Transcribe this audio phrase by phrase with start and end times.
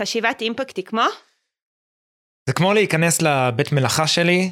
[0.00, 1.02] חשיבת אימפקט היא כמו?
[2.46, 4.50] זה כמו להיכנס לבית מלאכה שלי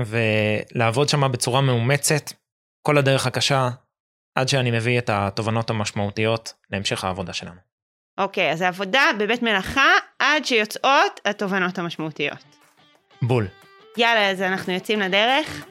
[0.00, 2.32] ולעבוד שם בצורה מאומצת,
[2.82, 3.68] כל הדרך הקשה,
[4.34, 7.60] עד שאני מביא את התובנות המשמעותיות להמשך העבודה שלנו.
[8.18, 12.44] אוקיי, אז העבודה בבית מלאכה עד שיוצאות התובנות המשמעותיות.
[13.22, 13.48] בול.
[13.96, 15.66] יאללה, אז אנחנו יוצאים לדרך.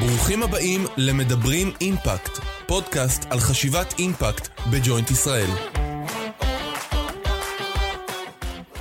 [0.00, 5.50] ברוכים הבאים למדברים אימפקט, פודקאסט על חשיבת אימפקט בג'וינט ישראל.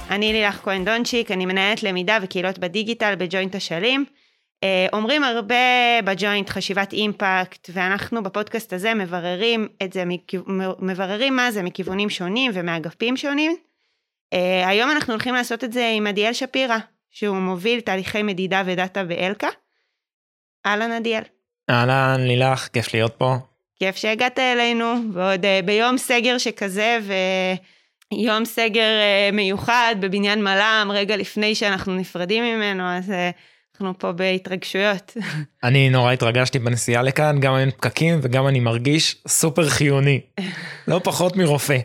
[0.10, 4.06] אני לילך כהן דונצ'יק, אני מנהלת למידה וקהילות בדיגיטל בג'וינט אשלים.
[4.64, 5.56] אה, אומרים הרבה
[6.06, 10.04] בג'וינט חשיבת אימפקט, ואנחנו בפודקאסט הזה מבררים את זה,
[10.80, 13.56] מבררים מה זה מכיוונים שונים ומאגפים שונים.
[14.34, 16.78] אה, היום אנחנו הולכים לעשות את זה עם עדיאל שפירא,
[17.10, 19.50] שהוא מוביל תהליכי מדידה ודאטה באלקה.
[20.66, 21.24] אהלן עדיאל.
[21.70, 23.53] אהלן לילך, כיף להיות פה.
[23.80, 27.00] כיף שהגעת אלינו, ועוד uh, ביום סגר שכזה,
[28.12, 28.90] ויום סגר
[29.32, 33.14] uh, מיוחד בבניין מלאם, רגע לפני שאנחנו נפרדים ממנו, אז uh,
[33.76, 35.18] אנחנו פה בהתרגשויות.
[35.64, 40.22] אני נורא התרגשתי בנסיעה לכאן, גם אין פקקים וגם אני מרגיש סופר חיוני.
[40.88, 41.78] לא פחות מרופא.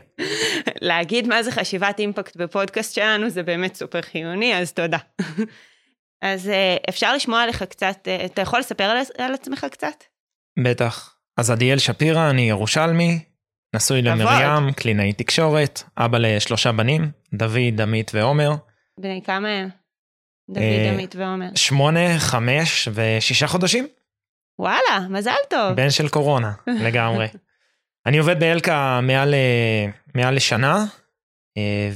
[0.81, 4.99] להגיד מה זה חשיבת אימפקט בפודקאסט שלנו זה באמת סופר חיוני, אז תודה.
[6.23, 6.51] אז
[6.89, 10.05] אפשר לשמוע עליך קצת, אתה יכול לספר על, על עצמך קצת?
[10.63, 11.18] בטח.
[11.39, 13.19] אז עדיאל שפירא, אני ירושלמי,
[13.77, 18.51] נשוי למרים, קלינאי תקשורת, אבא לשלושה בנים, דוד, עמית ועומר.
[19.01, 19.69] בני כמה הם?
[20.51, 21.49] דוד, אה, עמית ועומר.
[21.55, 23.87] שמונה, חמש ושישה חודשים.
[24.59, 25.73] וואלה, מזל טוב.
[25.73, 26.53] בן של קורונה,
[26.87, 27.27] לגמרי.
[28.07, 30.85] אני עובד באלקה מעל, אה, מעל לשנה,
[31.57, 31.91] אה,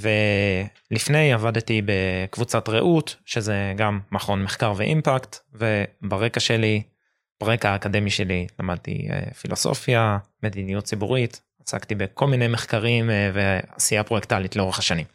[0.91, 6.83] ולפני עבדתי בקבוצת רעות, שזה גם מכון מחקר ואימפקט, וברקע שלי
[7.43, 14.57] ברקע האקדמי שלי למדתי אה, פילוסופיה, מדיניות ציבורית, עסקתי בכל מיני מחקרים אה, ועשייה פרויקטלית
[14.57, 15.07] לאורך השנים.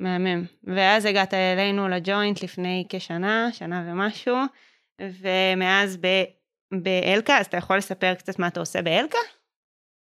[0.00, 0.44] מהמם.
[0.64, 4.36] ואז הגעת אלינו לג'וינט לפני כשנה, שנה ומשהו,
[5.00, 6.06] ומאז ב...
[6.82, 9.18] באלקה, אז אתה יכול לספר קצת מה אתה עושה באלקה?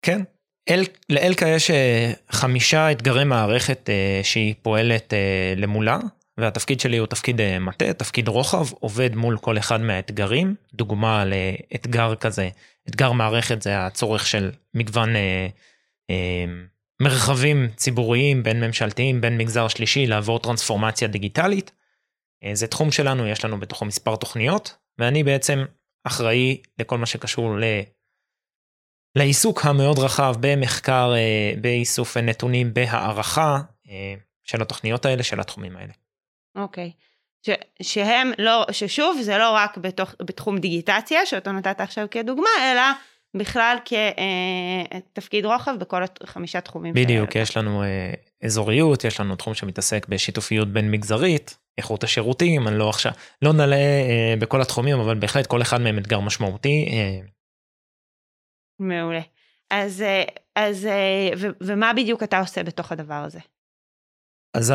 [0.02, 0.22] כן.
[0.70, 3.90] אל, לאלקה יש אה, חמישה אתגרי מערכת
[4.24, 5.14] שהיא פועלת
[5.56, 5.98] למולה.
[6.38, 10.56] והתפקיד שלי הוא תפקיד אה, מטה, תפקיד רוחב, עובד מול כל אחד מהאתגרים.
[10.74, 12.50] דוגמה לאתגר כזה,
[12.90, 15.48] אתגר מערכת זה הצורך של מגוון אה,
[16.10, 16.46] אה,
[17.02, 21.72] מרחבים ציבוריים, בין ממשלתיים, בין מגזר שלישי, לעבור טרנספורמציה דיגיטלית.
[22.44, 25.66] אה, זה תחום שלנו, יש לנו בתוכו מספר תוכניות, ואני בעצם
[26.04, 27.64] אחראי לכל מה שקשור ל...
[29.16, 34.14] לעיסוק המאוד רחב במחקר, אה, באיסוף נתונים, בהערכה אה,
[34.44, 35.94] של התוכניות האלה, של התחומים האלה.
[36.56, 36.92] אוקיי.
[37.46, 37.50] ש,
[37.82, 42.82] שהם לא, ששוב, זה לא רק בתוך, בתחום דיגיטציה, שאותו נתת עכשיו כדוגמה, אלא
[43.38, 46.94] בכלל כתפקיד אה, רוחב בכל החמישה תחומים.
[46.94, 52.78] בדיוק, יש לנו אה, אזוריות, יש לנו תחום שמתעסק בשיתופיות בין מגזרית, איכות השירותים, אני
[52.78, 56.90] לא עכשיו, לא נעלה אה, בכל התחומים, אבל בהחלט כל אחד מהם אתגר משמעותי.
[58.80, 59.22] מעולה.
[59.70, 60.04] אז,
[60.56, 60.88] אז
[61.38, 63.40] ו, ומה בדיוק אתה עושה בתוך הדבר הזה?
[64.58, 64.74] אז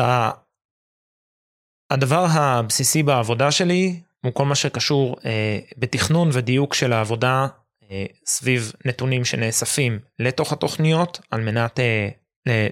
[1.89, 7.47] הדבר הבסיסי בעבודה שלי הוא כל מה שקשור אה, בתכנון ודיוק של העבודה
[7.91, 12.09] אה, סביב נתונים שנאספים לתוך התוכניות על מנת אה,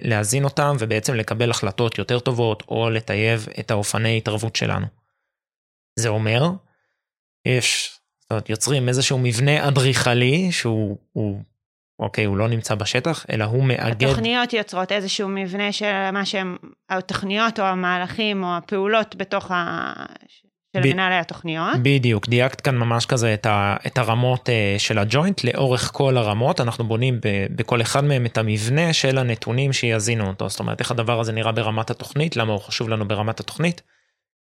[0.02, 4.88] להזין אותם ובעצם לקבל החלטות יותר טובות או לטייב את האופני התערבות שלנו.
[6.00, 6.50] זה אומר,
[7.48, 10.98] יש, זאת אומרת, יוצרים איזשהו מבנה אדריכלי שהוא
[12.00, 14.04] אוקיי, הוא לא נמצא בשטח, אלא הוא מאגד...
[14.04, 16.58] התוכניות יוצרות איזשהו מבנה של מה שהם,
[16.90, 19.94] התוכניות או המהלכים או הפעולות בתוך ה...
[20.78, 20.94] של ב...
[20.94, 21.76] מנהלי התוכניות.
[21.82, 23.76] בדיוק, דייקת כאן ממש כזה את, ה...
[23.88, 27.46] את הרמות uh, של הג'וינט, לאורך כל הרמות, אנחנו בונים ב...
[27.56, 31.52] בכל אחד מהם את המבנה של הנתונים שיזינו אותו, זאת אומרת, איך הדבר הזה נראה
[31.52, 33.82] ברמת התוכנית, למה הוא חשוב לנו ברמת התוכנית,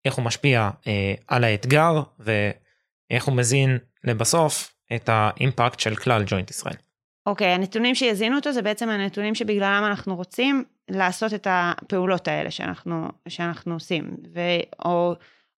[0.04, 0.86] איך הוא משפיע uh,
[1.28, 6.89] על האתגר, ואיך הוא מזין לבסוף את האימפקט של כלל ג'וינט ישראל.
[7.30, 13.08] אוקיי, הנתונים שיזינו אותו זה בעצם הנתונים שבגללם אנחנו רוצים לעשות את הפעולות האלה שאנחנו,
[13.28, 14.40] שאנחנו עושים, ו,
[14.84, 15.14] או,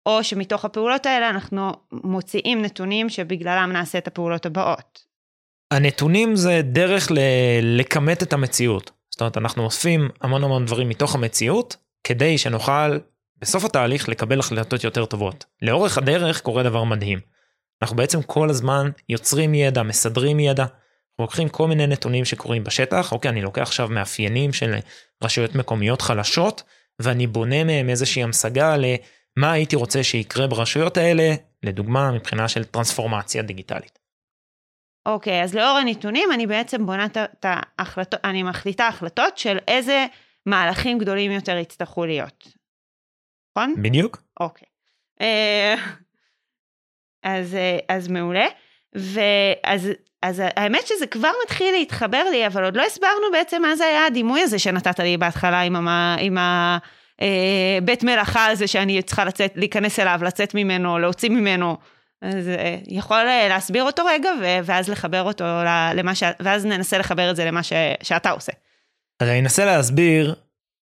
[0.05, 5.05] או שמתוך הפעולות האלה אנחנו מוציאים נתונים שבגללם נעשה את הפעולות הבאות.
[5.71, 7.17] הנתונים זה דרך ל-
[7.79, 8.91] לכמת את המציאות.
[9.09, 12.97] זאת אומרת, אנחנו אוספים המון המון דברים מתוך המציאות, כדי שנוכל
[13.37, 15.45] בסוף התהליך לקבל החלטות יותר טובות.
[15.61, 17.19] לאורך הדרך קורה דבר מדהים.
[17.81, 20.65] אנחנו בעצם כל הזמן יוצרים ידע, מסדרים ידע,
[21.21, 24.75] לוקחים כל מיני נתונים שקורים בשטח, אוקיי, אני לוקח עכשיו מאפיינים של
[25.23, 26.63] רשויות מקומיות חלשות,
[26.99, 31.33] ואני בונה מהם איזושהי המשגה למה הייתי רוצה שיקרה ברשויות האלה,
[31.63, 33.99] לדוגמה מבחינה של טרנספורמציה דיגיטלית.
[35.05, 40.05] אוקיי, אז לאור הנתונים אני בעצם בונה את ההחלטות, אני מחליטה החלטות של איזה
[40.45, 42.47] מהלכים גדולים יותר יצטרכו להיות.
[43.57, 43.75] נכון?
[43.81, 44.23] בדיוק.
[44.39, 44.67] אוקיי.
[45.21, 45.75] אה,
[47.23, 48.45] אז, אה, אז מעולה.
[48.93, 49.89] ואז
[50.21, 54.05] אז האמת שזה כבר מתחיל להתחבר לי, אבל עוד לא הסברנו בעצם מה זה היה
[54.05, 59.53] הדימוי הזה שנתת לי בהתחלה עם, המה, עם הבית אה, מלאכה הזה שאני צריכה לצאת,
[59.55, 61.77] להיכנס אליו, לצאת ממנו, להוציא ממנו.
[62.21, 62.49] אז
[62.87, 64.29] יכול להסביר אותו רגע,
[64.63, 65.43] ואז לחבר אותו
[65.95, 66.23] למה ש...
[66.39, 67.73] ואז ננסה לחבר את זה למה ש...
[68.03, 68.51] שאתה עושה.
[69.21, 70.35] אני אנסה להסביר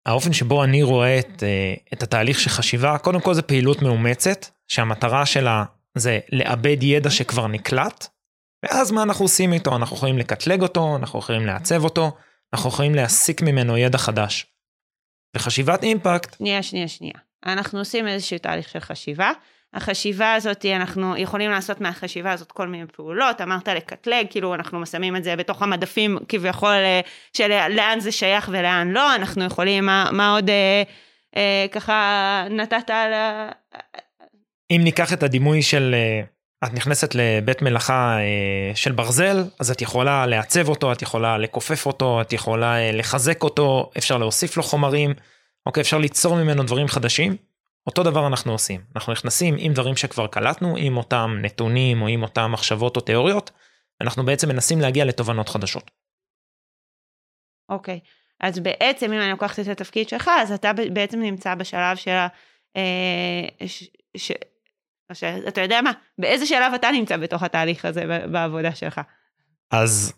[0.05, 4.45] האופן שבו אני רואה את, אה, את התהליך של חשיבה, קודם כל זה פעילות מאומצת,
[4.67, 5.63] שהמטרה שלה
[5.95, 8.07] זה לאבד ידע שכבר נקלט,
[8.65, 9.75] ואז מה אנחנו עושים איתו?
[9.75, 12.11] אנחנו יכולים לקטלג אותו, אנחנו יכולים לעצב אותו,
[12.53, 14.45] אנחנו יכולים להסיק ממנו ידע חדש.
[15.35, 16.35] וחשיבת אימפקט...
[16.37, 17.13] שנייה, שנייה, שנייה.
[17.45, 19.31] אנחנו עושים איזשהו תהליך של חשיבה.
[19.73, 25.15] החשיבה הזאת, אנחנו יכולים לעשות מהחשיבה הזאת כל מיני פעולות, אמרת לקטלג, כאילו אנחנו שמים
[25.15, 27.01] את זה בתוך המדפים כביכול אה,
[27.33, 30.83] של לאן זה שייך ולאן לא, אנחנו יכולים, מה, מה עוד אה,
[31.37, 33.13] אה, ככה נתת על...
[34.71, 36.34] אם ניקח את הדימוי של אה,
[36.65, 41.85] את נכנסת לבית מלאכה אה, של ברזל, אז את יכולה לעצב אותו, את יכולה לכופף
[41.85, 45.13] אותו, את יכולה אה, לחזק אותו, אפשר להוסיף לו חומרים,
[45.65, 47.35] אוקיי, אפשר ליצור ממנו דברים חדשים.
[47.87, 52.23] אותו דבר אנחנו עושים, אנחנו נכנסים עם דברים שכבר קלטנו, עם אותם נתונים או עם
[52.23, 53.51] אותם מחשבות או תיאוריות,
[54.01, 55.91] אנחנו בעצם מנסים להגיע לתובנות חדשות.
[57.69, 57.99] אוקיי,
[58.41, 62.27] אז בעצם אם אני לוקחת את התפקיד שלך, אז אתה בעצם נמצא בשלב של ה...
[62.75, 63.67] אה,
[64.17, 64.31] ש...
[65.13, 65.23] ש...
[65.23, 69.01] אתה יודע מה, באיזה שלב אתה נמצא בתוך התהליך הזה בעבודה שלך?
[69.71, 70.13] אז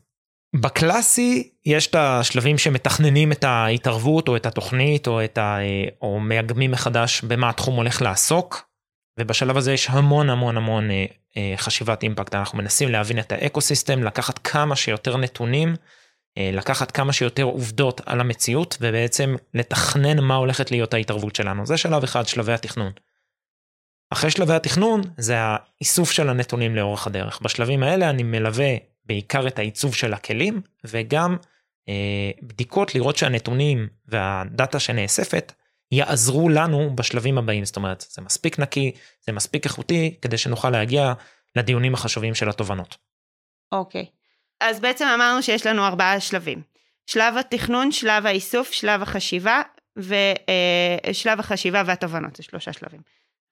[0.55, 5.57] בקלאסי יש את השלבים שמתכננים את ההתערבות או את התוכנית או את ה...
[6.01, 8.67] או מאגמים מחדש במה התחום הולך לעסוק.
[9.19, 11.05] ובשלב הזה יש המון המון המון אה,
[11.37, 15.75] אה, חשיבת אימפקט אנחנו מנסים להבין את האקו סיסטם לקחת כמה שיותר נתונים
[16.37, 21.77] אה, לקחת כמה שיותר עובדות על המציאות ובעצם לתכנן מה הולכת להיות ההתערבות שלנו זה
[21.77, 22.91] שלב אחד שלבי התכנון.
[24.09, 28.75] אחרי שלבי התכנון זה האיסוף של הנתונים לאורך הדרך בשלבים האלה אני מלווה
[29.05, 31.37] בעיקר את העיצוב של הכלים וגם
[31.89, 35.53] אה, בדיקות לראות שהנתונים והדאטה שנאספת
[35.91, 38.91] יעזרו לנו בשלבים הבאים זאת אומרת זה מספיק נקי
[39.25, 41.13] זה מספיק איכותי כדי שנוכל להגיע
[41.55, 42.97] לדיונים החשובים של התובנות.
[43.71, 44.17] אוקיי okay.
[44.61, 46.61] אז בעצם אמרנו שיש לנו ארבעה שלבים
[47.05, 49.61] שלב התכנון שלב האיסוף שלב החשיבה
[49.97, 50.13] ושלב
[51.27, 53.01] אה, החשיבה והתובנות זה שלושה שלבים.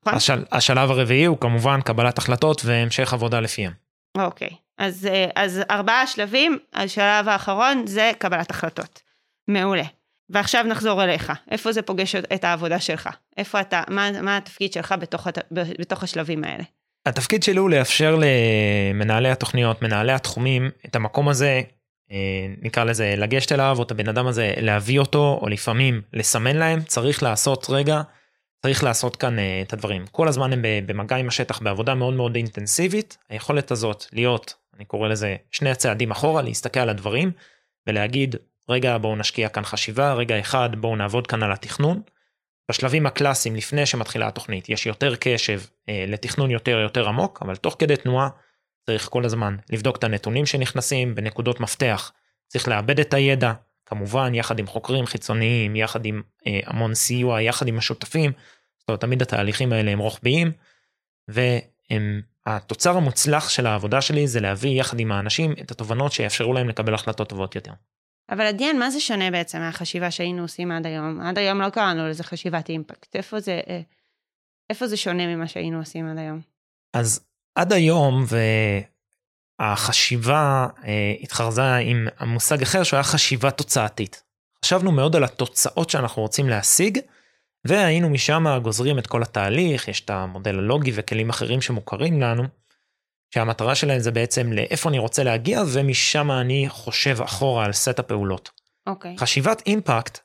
[0.06, 0.18] נכון?
[0.18, 3.72] השל, השלב הרביעי הוא כמובן קבלת החלטות והמשך עבודה לפיהם.
[4.18, 9.02] אוקיי, אז, אה, אז ארבעה שלבים, השלב האחרון זה קבלת החלטות.
[9.48, 9.84] מעולה.
[10.30, 13.10] ועכשיו נחזור אליך, איפה זה פוגש את העבודה שלך?
[13.38, 16.63] איפה אתה, מה, מה התפקיד שלך בתוך, בתוך השלבים האלה?
[17.06, 21.62] התפקיד שלי הוא לאפשר למנהלי התוכניות, מנהלי התחומים, את המקום הזה,
[22.12, 22.18] אה,
[22.62, 26.81] נקרא לזה לגשת אליו, או את הבן אדם הזה להביא אותו, או לפעמים לסמן להם,
[26.81, 28.02] צריך לעשות רגע
[28.65, 32.35] צריך לעשות כאן uh, את הדברים כל הזמן הם במגע עם השטח בעבודה מאוד מאוד
[32.35, 37.31] אינטנסיבית היכולת הזאת להיות אני קורא לזה שני הצעדים אחורה להסתכל על הדברים
[37.88, 38.35] ולהגיד
[38.69, 42.01] רגע בואו נשקיע כאן חשיבה רגע אחד בואו נעבוד כאן על התכנון.
[42.71, 47.75] בשלבים הקלאסיים לפני שמתחילה התוכנית יש יותר קשב uh, לתכנון יותר יותר עמוק אבל תוך
[47.79, 48.29] כדי תנועה
[48.85, 52.11] צריך כל הזמן לבדוק את הנתונים שנכנסים בנקודות מפתח
[52.47, 53.53] צריך לאבד את הידע
[53.85, 58.31] כמובן יחד עם חוקרים חיצוניים יחד עם uh, המון סיוע יחד עם השותפים
[58.85, 60.51] זאת אומרת, תמיד התהליכים האלה הם רוחביים,
[61.27, 66.94] והתוצר המוצלח של העבודה שלי זה להביא יחד עם האנשים את התובנות שיאפשרו להם לקבל
[66.94, 67.71] החלטות טובות יותר.
[68.30, 71.21] אבל עדיין, מה זה שונה בעצם מהחשיבה שהיינו עושים עד היום?
[71.21, 73.15] עד היום לא קראנו לזה חשיבת אימפקט.
[73.15, 73.81] איפה זה, אה,
[74.69, 76.42] איפה זה שונה ממה שהיינו עושים עד היום?
[76.94, 77.25] אז
[77.56, 78.94] עד היום, והחשיבה
[80.85, 84.24] אה, התחרזה עם המושג אחר שהוא היה חשיבה תוצאתית.
[84.66, 87.00] חשבנו מאוד על התוצאות שאנחנו רוצים להשיג,
[87.66, 92.44] והיינו משם גוזרים את כל התהליך, יש את המודל הלוגי וכלים אחרים שמוכרים לנו,
[93.33, 98.50] שהמטרה שלהם זה בעצם לאיפה אני רוצה להגיע, ומשם אני חושב אחורה על סט הפעולות.
[98.88, 99.16] אוקיי.
[99.16, 99.19] Okay.
[99.19, 100.19] חשיבת אימפקט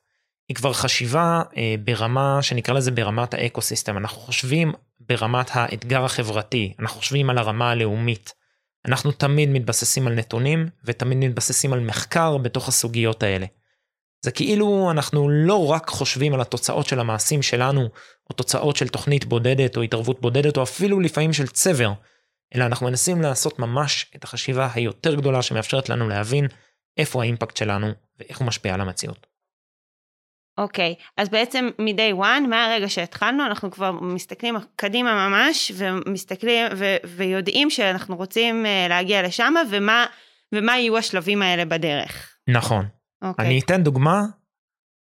[0.49, 6.75] היא כבר חשיבה אה, ברמה שנקרא לזה ברמת האקו סיסטם, אנחנו חושבים ברמת האתגר החברתי,
[6.79, 8.40] אנחנו חושבים על הרמה הלאומית.
[8.87, 13.47] אנחנו תמיד מתבססים על נתונים ותמיד מתבססים על מחקר בתוך הסוגיות האלה.
[14.25, 17.89] זה כאילו אנחנו לא רק חושבים על התוצאות של המעשים שלנו,
[18.31, 21.93] או תוצאות של תוכנית בודדת, או התערבות בודדת, או אפילו לפעמים של צבר,
[22.55, 26.47] אלא אנחנו מנסים לעשות ממש את החשיבה היותר גדולה שמאפשרת לנו להבין
[26.97, 29.27] איפה האימפקט שלנו ואיך הוא משפיע על המציאות.
[30.61, 37.71] אוקיי, אז בעצם מ-day one, מהרגע שהתחלנו, אנחנו כבר מסתכלים קדימה ממש, ומסתכלים ו- ויודעים
[37.71, 40.07] שאנחנו רוצים uh, להגיע לשם, ומה,
[40.52, 42.37] ומה יהיו השלבים האלה בדרך.
[42.49, 42.87] נכון.
[43.23, 43.47] אוקיי.
[43.47, 44.23] אני אתן דוגמה.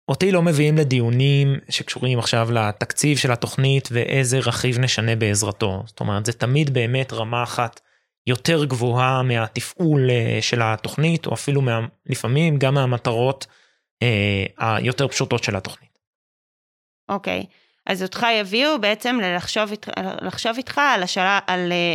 [0.08, 5.82] אותי לא מביאים לדיונים שקשורים עכשיו לתקציב של התוכנית ואיזה רכיב נשנה בעזרתו.
[5.86, 7.80] זאת אומרת, זה תמיד באמת רמה אחת
[8.26, 13.54] יותר גבוהה מהתפעול אה, של התוכנית, או אפילו מה, לפעמים גם מהמטרות אה,
[14.58, 15.98] היותר פשוטות של התוכנית.
[17.08, 17.46] אוקיי,
[17.86, 19.70] אז אותך יביאו בעצם לחשוב,
[20.22, 21.72] לחשוב איתך על השאלה, על...
[21.72, 21.94] אה,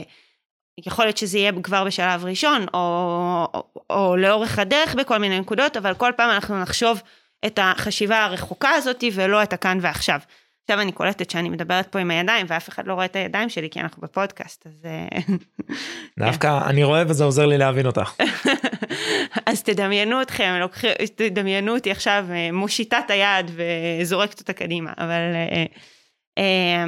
[0.86, 5.77] יכול להיות שזה יהיה כבר בשלב ראשון, או, או, או לאורך הדרך בכל מיני נקודות,
[5.77, 7.01] אבל כל פעם אנחנו נחשוב
[7.45, 10.19] את החשיבה הרחוקה הזאת ולא את הכאן ועכשיו.
[10.63, 13.70] עכשיו אני קולטת שאני מדברת פה עם הידיים ואף אחד לא רואה את הידיים שלי
[13.70, 15.34] כי אנחנו בפודקאסט אז אה,
[16.27, 18.13] דווקא אני רואה וזה עוזר לי להבין אותך.
[19.46, 23.51] אז תדמיינו אתכם לוקחים תדמיינו אותי עכשיו אה, מושיטה את היד
[24.01, 25.36] וזורקת אותה קדימה אבל
[26.38, 26.86] אה,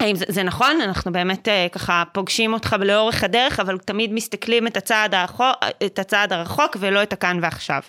[0.00, 4.76] האם זה, זה נכון אנחנו באמת ככה פוגשים אותך לאורך הדרך אבל תמיד מסתכלים את
[4.76, 7.82] הצעד, הרחוק, את הצעד הרחוק ולא את הכאן ועכשיו.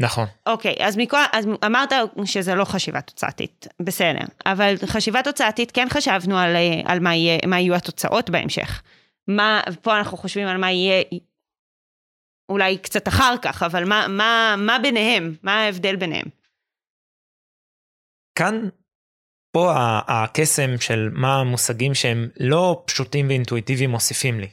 [0.00, 0.26] נכון.
[0.46, 1.92] אוקיי, אז, מכל, אז אמרת
[2.24, 4.24] שזה לא חשיבה תוצאתית, בסדר.
[4.46, 8.82] אבל חשיבה תוצאתית, כן חשבנו על, על מה, יהיה, מה יהיו התוצאות בהמשך.
[9.28, 11.02] מה, פה אנחנו חושבים על מה יהיה
[12.48, 15.36] אולי קצת אחר כך, אבל מה, מה, מה ביניהם?
[15.42, 16.26] מה ההבדל ביניהם?
[18.38, 18.68] כאן,
[19.52, 19.72] פה
[20.08, 24.48] הקסם של מה המושגים שהם לא פשוטים ואינטואיטיביים מוסיפים לי.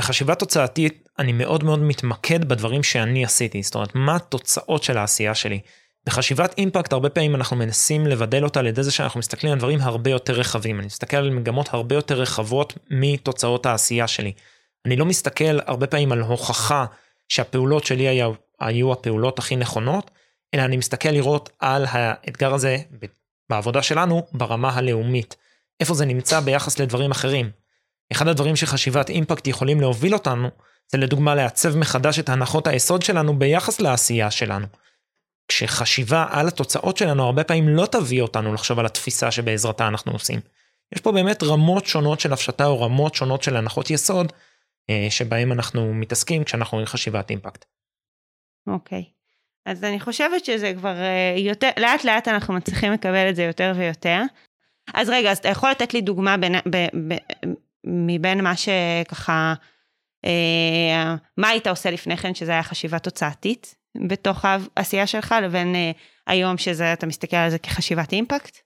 [0.00, 5.34] בחשיבה תוצאתית אני מאוד מאוד מתמקד בדברים שאני עשיתי, זאת אומרת, מה התוצאות של העשייה
[5.34, 5.60] שלי.
[6.06, 9.80] בחשיבת אימפקט הרבה פעמים אנחנו מנסים לבדל אותה על ידי זה שאנחנו מסתכלים על דברים
[9.80, 14.32] הרבה יותר רחבים, אני מסתכל על מגמות הרבה יותר רחבות מתוצאות העשייה שלי.
[14.86, 16.86] אני לא מסתכל הרבה פעמים על הוכחה
[17.28, 20.10] שהפעולות שלי היו, היו הפעולות הכי נכונות,
[20.54, 22.78] אלא אני מסתכל לראות על האתגר הזה
[23.50, 25.36] בעבודה שלנו ברמה הלאומית.
[25.80, 27.50] איפה זה נמצא ביחס לדברים אחרים.
[28.12, 30.50] אחד הדברים שחשיבת אימפקט יכולים להוביל אותנו,
[30.92, 34.66] זה לדוגמה לעצב מחדש את הנחות היסוד שלנו ביחס לעשייה שלנו.
[35.48, 40.40] כשחשיבה על התוצאות שלנו הרבה פעמים לא תביא אותנו לחשוב על התפיסה שבעזרתה אנחנו עושים.
[40.94, 44.32] יש פה באמת רמות שונות של הפשטה או רמות שונות של הנחות יסוד
[44.90, 47.64] אה, שבהם אנחנו מתעסקים כשאנחנו רואים חשיבת אימפקט.
[48.66, 49.04] אוקיי.
[49.08, 49.18] Okay.
[49.66, 53.72] אז אני חושבת שזה כבר אה, יותר, לאט לאט אנחנו מצליחים לקבל את זה יותר
[53.76, 54.22] ויותר.
[54.94, 57.16] אז רגע, אז אתה יכול לתת לי דוגמה בין, ב, ב,
[57.84, 59.54] מבין מה שככה,
[61.36, 63.74] מה היית עושה לפני כן שזה היה חשיבה תוצאתית
[64.08, 64.44] בתוך
[64.76, 65.90] העשייה שלך, לבין אה,
[66.26, 68.58] היום שזה, אתה מסתכל על זה כחשיבת אימפקט?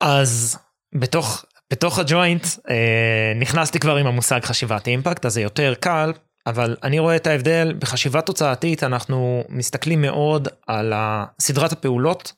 [0.00, 0.58] אז
[0.94, 6.12] בתוך, בתוך הג'וינט אה, נכנסתי כבר עם המושג חשיבת אימפקט, אז זה יותר קל,
[6.46, 10.92] אבל אני רואה את ההבדל, בחשיבה תוצאתית אנחנו מסתכלים מאוד על
[11.40, 12.32] סדרת הפעולות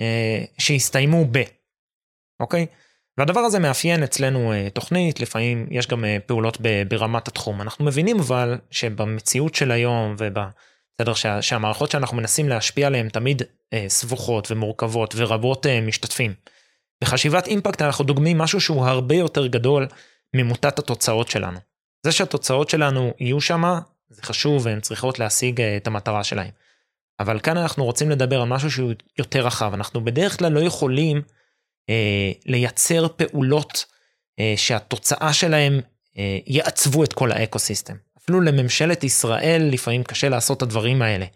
[0.00, 1.38] אה, שהסתיימו ב,
[2.40, 2.66] אוקיי?
[3.18, 7.60] והדבר הזה מאפיין אצלנו אה, תוכנית, לפעמים יש גם אה, פעולות ברמת התחום.
[7.60, 13.42] אנחנו מבינים אבל שבמציאות של היום ובסדר שה, שהמערכות שאנחנו מנסים להשפיע עליהן תמיד
[13.72, 16.34] אה, סבוכות ומורכבות ורבות משתתפים.
[17.04, 19.86] בחשיבת אימפקט אנחנו דוגמים משהו שהוא הרבה יותר גדול
[20.36, 21.58] ממוטת התוצאות שלנו.
[22.06, 26.50] זה שהתוצאות שלנו יהיו שמה, זה חשוב והן צריכות להשיג את המטרה שלהן.
[27.20, 31.16] אבל כאן אנחנו רוצים לדבר על משהו שהוא יותר רחב, אנחנו בדרך כלל לא יכולים
[31.16, 31.22] אה,
[32.46, 33.84] לייצר פעולות
[34.40, 35.80] אה, שהתוצאה שלהם
[36.18, 37.94] אה, יעצבו את כל האקוסיסטם.
[38.18, 41.26] אפילו לממשלת ישראל לפעמים קשה לעשות את הדברים האלה.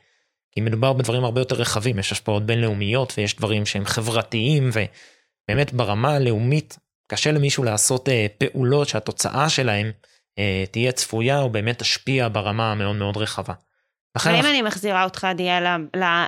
[0.53, 6.15] כי מדובר בדברים הרבה יותר רחבים, יש השפעות בינלאומיות ויש דברים שהם חברתיים ובאמת ברמה
[6.15, 9.91] הלאומית קשה למישהו לעשות אה, פעולות שהתוצאה שלהם
[10.39, 13.55] אה, תהיה צפויה או באמת תשפיע ברמה המאוד מאוד רחבה.
[14.25, 15.77] ואם אני מחזירה אותך, דיה,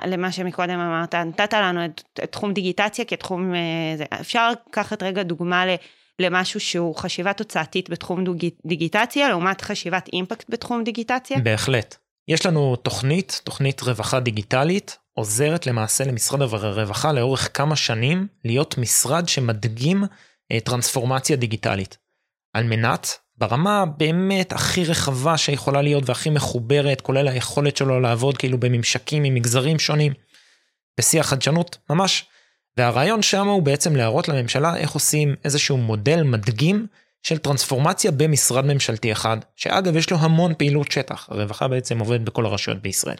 [0.05, 5.23] למה שמקודם אמרת, נתת לנו את, את תחום דיגיטציה כתחום, אה, זה, אפשר לקחת רגע
[5.23, 5.69] דוגמה ל,
[6.19, 8.23] למשהו שהוא חשיבה תוצאתית בתחום
[8.65, 11.39] דיגיטציה, לעומת חשיבת אימפקט בתחום דיגיטציה?
[11.39, 11.95] בהחלט.
[12.27, 19.27] יש לנו תוכנית, תוכנית רווחה דיגיטלית, עוזרת למעשה למשרד הרווחה לאורך כמה שנים להיות משרד
[19.27, 20.03] שמדגים
[20.51, 21.97] אה, טרנספורמציה דיגיטלית.
[22.53, 23.07] על מנת
[23.39, 29.33] ברמה באמת הכי רחבה שיכולה להיות והכי מחוברת, כולל היכולת שלו לעבוד כאילו בממשקים עם
[29.33, 30.13] מגזרים שונים.
[30.99, 32.25] בשיא החדשנות, ממש.
[32.77, 36.87] והרעיון שם הוא בעצם להראות לממשלה איך עושים איזשהו מודל מדגים
[37.23, 42.45] של טרנספורמציה במשרד ממשלתי אחד, שאגב יש לו המון פעילות שטח, הרווחה בעצם עובדת בכל
[42.45, 43.17] הרשויות בישראל.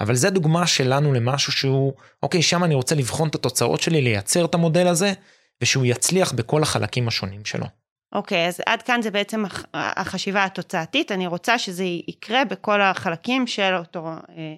[0.00, 1.92] אבל זה דוגמה שלנו למשהו שהוא,
[2.22, 5.12] אוקיי, שם אני רוצה לבחון את התוצאות שלי, לייצר את המודל הזה,
[5.62, 7.66] ושהוא יצליח בכל החלקים השונים שלו.
[8.12, 13.74] אוקיי, אז עד כאן זה בעצם החשיבה התוצאתית, אני רוצה שזה יקרה בכל החלקים של
[13.78, 14.54] אותו, אה,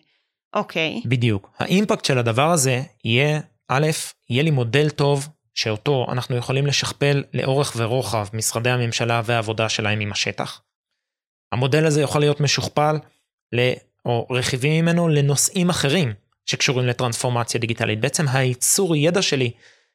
[0.55, 1.03] אוקיי.
[1.05, 1.51] בדיוק.
[1.59, 3.87] האימפקט של הדבר הזה יהיה, א',
[4.31, 10.13] יהיה לי מודל טוב שאותו אנחנו יכולים לשכפל לאורך ורוחב משרדי הממשלה והעבודה שלהם עם
[10.13, 10.63] השטח.
[11.53, 12.97] המודל הזה יכול להיות משוכפל,
[13.53, 13.73] ל,
[14.07, 16.13] או רכיבים ממנו לנושאים אחרים
[16.47, 18.01] שקשורים לטרנספורמציה דיגיטלית.
[18.01, 19.51] בעצם הייצור ידע שלי,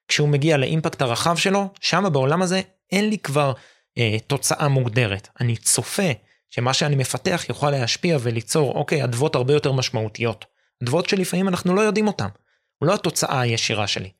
[0.08, 2.62] כשהוא מגיע לאימפקט הרחב שלו, שם בעולם הזה
[2.92, 3.54] אין לי כבר
[3.98, 5.28] אה, תוצאה מוגדרת.
[5.42, 6.12] אני צופה
[6.50, 10.46] שמה שאני מפתח יוכל להשפיע וליצור, אוקיי, אדוות הרבה יותר משמעותיות.
[10.84, 12.28] אדוות שלפעמים אנחנו לא יודעים אותן.
[12.78, 14.12] הוא לא התוצאה הישירה שלי.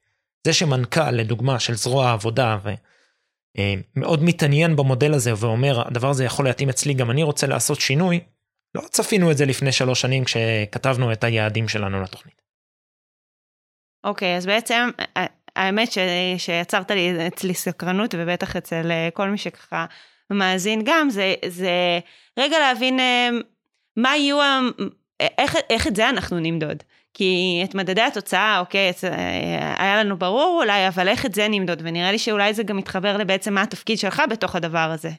[0.48, 6.46] זה שמנכ"ל, לדוגמה, של זרוע העבודה, ומאוד אה, מתעניין במודל הזה ואומר, הדבר הזה יכול
[6.46, 8.20] להתאים אצלי, גם אני רוצה לעשות שינוי,
[8.76, 12.42] לא צפינו את זה לפני שלוש שנים כשכתבנו את היעדים שלנו לתוכנית.
[14.04, 14.90] אוקיי, okay, אז בעצם
[15.58, 15.98] האמת ש,
[16.38, 19.86] שיצרת לי אצלי סקרנות, ובטח אצל אה, כל מי שככה
[20.30, 22.00] מאזין גם, זה, זה
[22.40, 23.30] רגע להבין אה,
[23.98, 24.40] מה יהיו,
[25.38, 26.84] איך, איך את זה אנחנו נמדוד.
[27.14, 31.82] כי את מדדי התוצאה, אוקיי, אה, היה לנו ברור אולי, אבל איך את זה נמדוד,
[31.84, 35.12] ונראה לי שאולי זה גם מתחבר לבעצם מה התפקיד שלך בתוך הדבר הזה.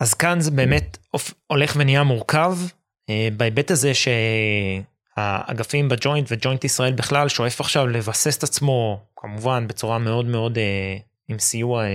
[0.00, 0.98] אז כאן זה באמת
[1.46, 2.56] הולך ונהיה מורכב,
[3.36, 3.92] בהיבט הזה
[5.16, 10.58] שהאגפים בג'וינט וג'וינט ישראל בכלל שואף עכשיו לבסס את עצמו, כמובן בצורה מאוד מאוד
[11.28, 11.90] עם סיוע אה,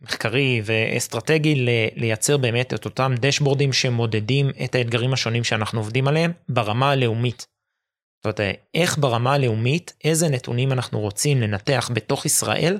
[0.00, 6.90] מחקרי ואסטרטגי לייצר באמת את אותם דשבורדים שמודדים את האתגרים השונים שאנחנו עובדים עליהם ברמה
[6.90, 7.46] הלאומית.
[8.18, 12.78] זאת אומרת, אה, איך ברמה הלאומית, איזה נתונים אנחנו רוצים לנתח בתוך ישראל,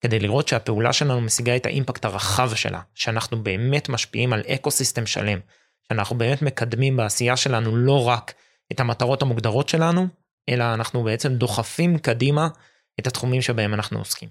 [0.00, 5.06] כדי לראות שהפעולה שלנו משיגה את האימפקט הרחב שלה, שאנחנו באמת משפיעים על אקו סיסטם
[5.06, 5.38] שלם,
[5.88, 8.34] שאנחנו באמת מקדמים בעשייה שלנו לא רק
[8.72, 10.06] את המטרות המוגדרות שלנו,
[10.48, 12.48] אלא אנחנו בעצם דוחפים קדימה
[13.00, 14.28] את התחומים שבהם אנחנו עוסקים.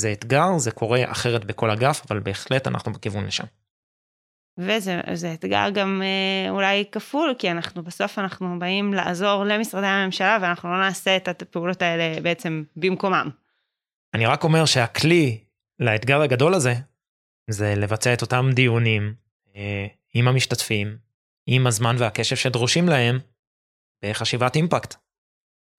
[0.00, 3.44] זה אתגר, זה קורה אחרת בכל אגף, אבל בהחלט אנחנו בכיוון לשם.
[4.58, 10.72] וזה אתגר גם אה, אולי כפול, כי אנחנו בסוף אנחנו באים לעזור למשרדי הממשלה, ואנחנו
[10.72, 13.30] לא נעשה את הפעולות האלה בעצם במקומם.
[14.14, 15.38] אני רק אומר שהכלי
[15.78, 16.74] לאתגר הגדול הזה,
[17.50, 19.14] זה לבצע את אותם דיונים
[19.56, 20.96] אה, עם המשתתפים,
[21.46, 23.18] עם הזמן והקשב שדרושים להם,
[24.02, 24.94] בחשיבת אימפקט.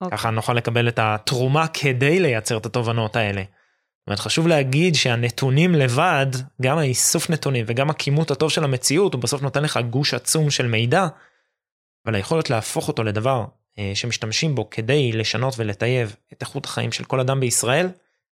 [0.00, 0.18] אוקיי.
[0.18, 3.42] ככה נוכל לקבל את התרומה כדי לייצר את התובנות האלה.
[3.42, 6.26] זאת אומרת, חשוב להגיד שהנתונים לבד,
[6.62, 10.66] גם האיסוף נתונים וגם הכימות הטוב של המציאות, הוא בסוף נותן לך גוש עצום של
[10.66, 11.06] מידע,
[12.06, 13.44] אבל היכולת להפוך אותו לדבר
[13.78, 17.88] אה, שמשתמשים בו כדי לשנות ולטייב את איכות החיים של כל אדם בישראל,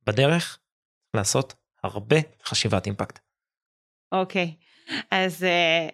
[0.08, 0.60] בדרך
[1.14, 3.20] לעשות הרבה חשיבת אימפקט.
[4.12, 4.94] אוקיי, okay.
[5.12, 5.92] אז uh,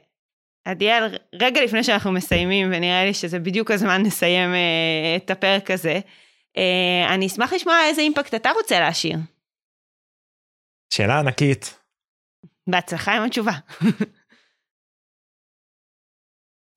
[0.65, 5.99] עדיאל, רגע לפני שאנחנו מסיימים, ונראה לי שזה בדיוק הזמן לסיים uh, את הפרק הזה,
[6.57, 9.17] uh, אני אשמח לשמוע איזה אימפקט אתה רוצה להשאיר.
[10.93, 11.79] שאלה ענקית.
[12.69, 13.51] בהצלחה עם התשובה.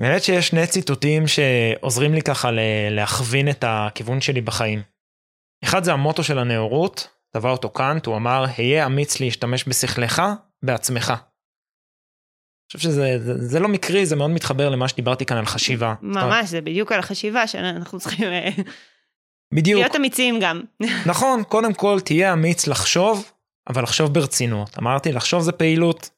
[0.00, 2.48] באמת שיש שני ציטוטים שעוזרים לי ככה
[2.90, 4.82] להכווין את הכיוון שלי בחיים.
[5.64, 10.22] אחד זה המוטו של הנאורות, טבע אותו קאנט, הוא אמר, היה אמיץ להשתמש בשכלך
[10.64, 11.12] בעצמך.
[12.76, 15.94] חושב שזה זה, זה לא מקרי, זה מאוד מתחבר למה שדיברתי כאן על חשיבה.
[16.02, 18.50] ממש, זה בדיוק על החשיבה שאנחנו צריכים אה,
[19.54, 19.80] בדיוק.
[19.80, 20.62] להיות אמיצים גם.
[21.06, 23.30] נכון, קודם כל תהיה אמיץ לחשוב
[23.68, 24.78] אבל לחשוב ברצינות.
[24.78, 26.10] אמרתי, לחשוב זה פעילות.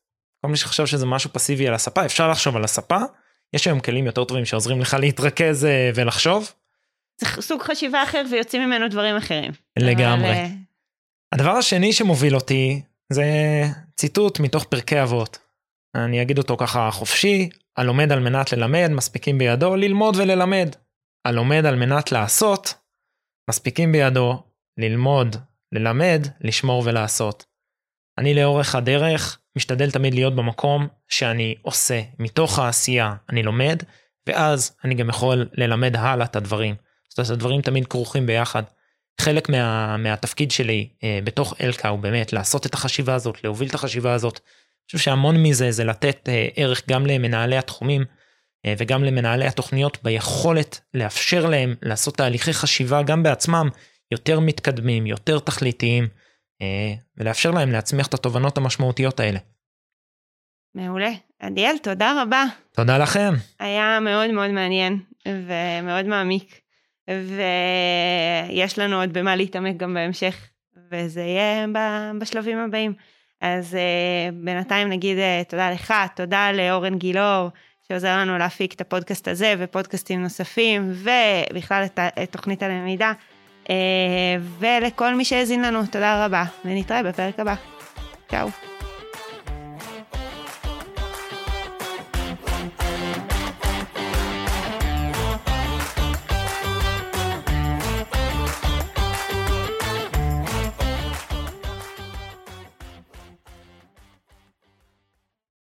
[0.42, 2.98] כל מי שחשב שזה משהו פסיבי על הספה, אפשר לחשוב על הספה.
[3.52, 6.52] יש היום כלים יותר טובים שעוזרים לך להתרכז אה, ולחשוב.
[7.20, 9.52] זה סוג חשיבה אחר ויוצאים ממנו דברים אחרים.
[9.78, 10.30] לגמרי.
[10.30, 10.34] אבל...
[10.34, 10.48] אה,
[11.32, 13.24] הדבר השני שמוביל אותי זה
[13.96, 15.38] ציטוט מתוך פרקי אבות.
[16.04, 20.68] אני אגיד אותו ככה חופשי, הלומד על מנת ללמד, מספיקים בידו ללמוד וללמד.
[21.24, 22.74] הלומד על מנת לעשות,
[23.50, 24.42] מספיקים בידו
[24.78, 25.36] ללמוד
[25.72, 27.44] ללמד, לשמור ולעשות.
[28.18, 33.82] אני לאורך הדרך משתדל תמיד להיות במקום שאני עושה, מתוך העשייה אני לומד,
[34.28, 36.74] ואז אני גם יכול ללמד הלאה את הדברים.
[37.08, 38.62] זאת אומרת, הדברים תמיד כרוכים ביחד.
[39.20, 43.74] חלק מה, מהתפקיד שלי אה, בתוך אלקה הוא באמת לעשות את החשיבה הזאת, להוביל את
[43.74, 44.40] החשיבה הזאת.
[44.86, 48.04] חושב שהמון מזה זה לתת אה, ערך גם למנהלי התחומים
[48.66, 53.68] אה, וגם למנהלי התוכניות ביכולת לאפשר להם לעשות תהליכי חשיבה גם בעצמם
[54.10, 56.08] יותר מתקדמים, יותר תכליתיים,
[56.62, 59.38] אה, ולאפשר להם להצמיח את התובנות המשמעותיות האלה.
[60.74, 61.10] מעולה.
[61.40, 62.44] עדיאל, תודה רבה.
[62.72, 63.34] תודה לכם.
[63.60, 66.60] היה מאוד מאוד מעניין ומאוד מעמיק,
[67.10, 70.48] ויש לנו עוד במה להתעמק גם בהמשך,
[70.90, 71.66] וזה יהיה
[72.20, 72.94] בשלבים הבאים.
[73.40, 77.48] אז uh, בינתיים נגיד uh, תודה לך, תודה לאורן גילאור,
[77.88, 83.12] שעוזר לנו להפיק את הפודקאסט הזה ופודקאסטים נוספים, ובכלל את, את תוכנית הלמידה.
[83.70, 87.54] אה, ולכל מי שהאזין לנו, תודה רבה, ונתראה בפרק הבא.
[88.28, 88.75] צ'או.